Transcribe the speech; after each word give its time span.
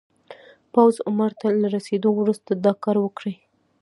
پوخ 0.73 0.95
عمر 1.09 1.31
ته 1.39 1.47
له 1.61 1.67
رسېدو 1.75 2.09
وروسته 2.19 2.51
دا 2.65 2.73
کار 2.83 2.97
وکړي. 3.01 3.33